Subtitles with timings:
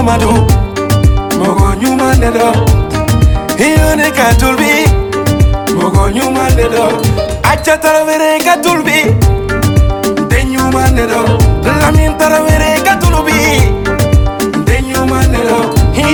[0.00, 0.28] amadu
[1.38, 2.48] mogo nyuma nedo
[3.66, 4.72] iyone katulbi
[5.80, 6.84] mogo nyuma nedo
[7.52, 8.98] acatarawere katulbi
[10.28, 11.20] de nyuma nedo
[11.80, 13.38] lamin tarawere katulbi
[14.66, 15.58] de nyuma nedo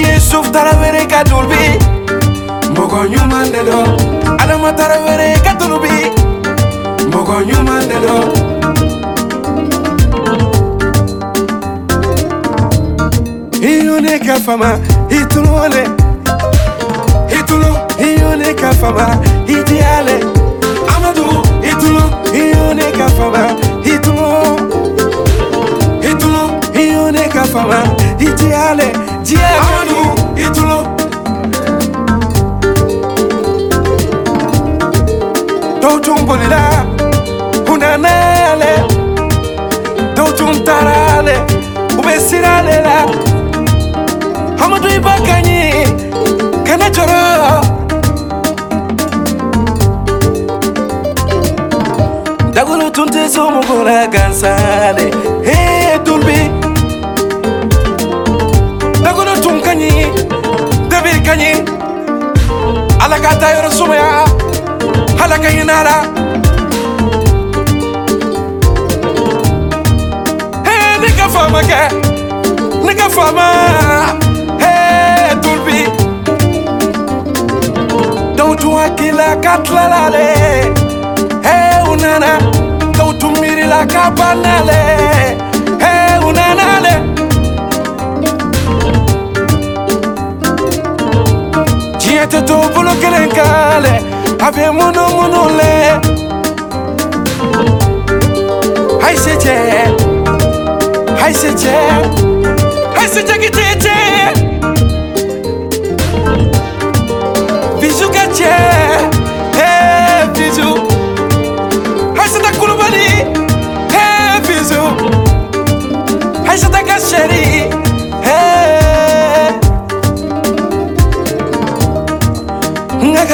[0.06, 1.62] yesuf tarawere katulbi
[2.76, 3.78] mogo nyuma nedo
[4.42, 5.96] adama tarawere katulbi
[7.12, 8.39] mogo nyuma nedo
[13.90, 14.78] iyone kafama
[15.10, 15.84] itulu ole
[17.40, 17.66] itulu
[17.98, 20.14] iyone kafama itiale
[20.96, 21.26] amadu
[21.62, 22.02] itulu
[22.34, 23.44] iyone kafama
[23.84, 24.54] itulu
[26.10, 26.40] itulu
[26.82, 27.82] iyone kafama
[28.20, 29.98] itiale jia amadu
[30.36, 30.76] itulu
[35.80, 36.89] Don't jump on it
[52.90, 55.06] tunteza omugole agansane
[55.92, 56.40] etumbi
[59.04, 59.90] dagono tunkanyi
[60.88, 61.50] dabirikanyi
[63.00, 64.28] alakatayoro sumaya
[65.18, 66.02] halakanyinala
[71.00, 71.94] nika famake
[72.86, 73.46] nika fama
[74.70, 75.78] etumbi
[78.36, 80.26] don tun hakila katlalale
[81.92, 82.59] unana hey,
[83.70, 85.36] la campanale
[85.78, 87.12] è un anale.
[91.98, 94.02] Dietro dopo lo che le cale
[94.40, 96.00] abbiamo un monole.
[99.02, 99.94] Hai se c'è,
[101.20, 101.88] hai se c'è,
[102.96, 103.99] hai se c'è chi c'è c'è.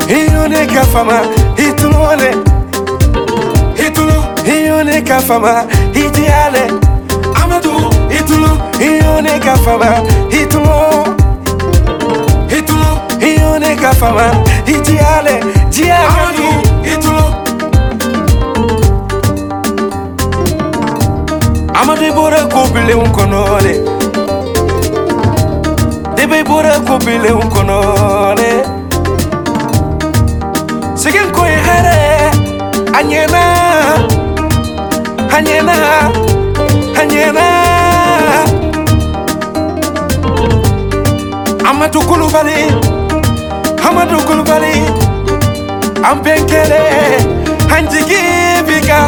[0.07, 1.21] Io ne cafama
[1.57, 2.31] E tu vuole
[3.75, 4.03] E tu
[4.49, 6.63] Io ne cafama E ti ale
[7.41, 8.39] Amato E tu
[8.79, 9.89] Io ne cafama
[10.29, 10.61] E tu
[12.47, 12.77] E tu
[13.25, 14.40] Io ne cafama E
[26.91, 28.51] kubile unkonole
[30.95, 31.99] sigin koy hare
[32.99, 33.43] anyena
[35.37, 35.75] anyena
[37.01, 37.45] anyena
[41.69, 42.59] amadu kulubali
[43.87, 44.73] amadu kulubali
[46.03, 46.83] ampenkele
[47.75, 48.21] anjigi
[48.67, 48.99] biga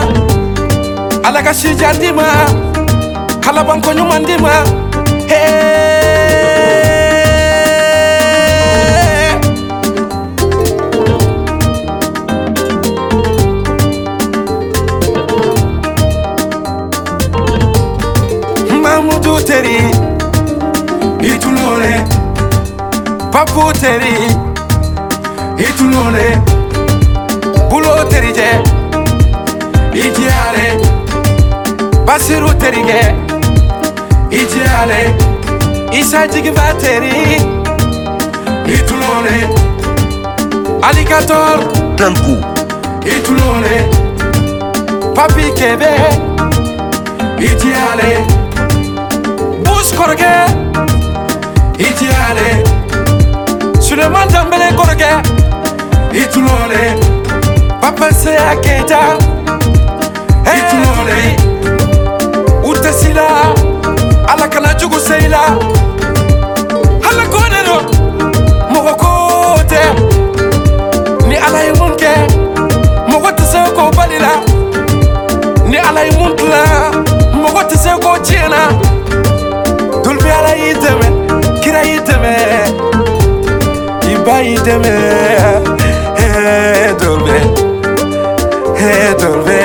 [1.27, 2.27] alaka shijandima
[3.45, 4.53] kalabankonyumandima
[5.27, 6.02] hey.
[19.43, 19.77] puteri
[21.21, 21.93] itulole
[23.33, 24.15] paputeri
[25.67, 26.25] itulole
[27.69, 28.49] buloterije
[30.03, 30.65] ijiale
[32.07, 33.01] basiruterige
[34.41, 35.01] ijiale
[35.99, 37.13] isajigibateri
[38.79, 39.37] itulole
[40.87, 41.57] alikator
[41.97, 42.35] danku
[43.15, 43.75] itulole
[45.15, 45.91] papikebe
[47.39, 48.42] ijiale
[49.97, 50.33] kɔrɔkɛ
[51.79, 52.47] i tiyale
[53.81, 55.09] suleman danbele kɔrɔkɛ
[56.21, 56.81] i tulɔle
[57.81, 59.01] papaseya keta
[60.45, 61.19] i tulɔle
[62.69, 63.27] u tɛsila
[64.31, 65.72] ala kana jugu seyila
[84.63, 84.93] deme
[86.17, 87.37] Hey dolbe
[88.79, 89.61] Hey dolbe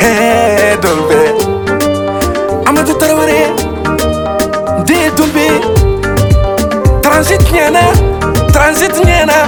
[0.00, 1.20] Hey dolbe
[2.66, 3.40] Amadou Taraware
[4.86, 5.46] De dolbe
[7.02, 7.82] Transit nyana
[8.52, 9.38] Transit nyana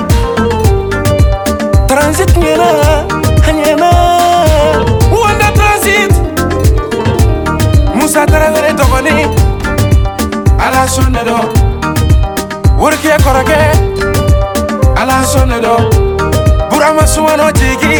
[1.88, 3.04] Transit nyana
[3.52, 3.92] Nyana
[5.10, 6.12] Wanda transit
[7.94, 9.26] Musa Taraware dogoni
[10.60, 11.36] Ala sunna do
[15.02, 15.75] ala sone do
[16.70, 17.96] burama sumano jigi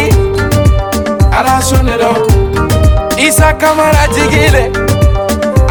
[1.37, 2.11] ala sone do
[3.27, 4.63] isa kamara jigile